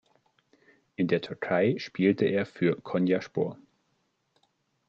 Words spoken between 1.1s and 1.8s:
Türkei